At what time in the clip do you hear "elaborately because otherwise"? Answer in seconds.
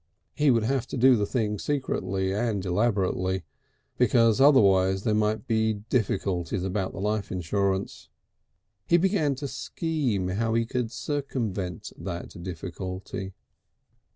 2.65-5.03